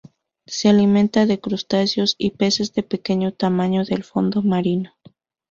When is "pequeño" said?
2.81-3.33